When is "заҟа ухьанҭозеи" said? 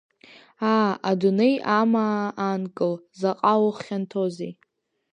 3.19-4.53